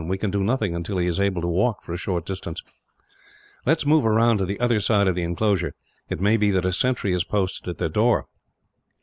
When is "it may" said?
6.09-6.37